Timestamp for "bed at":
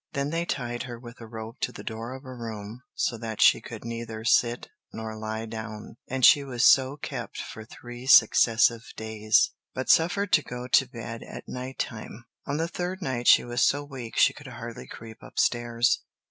10.89-11.43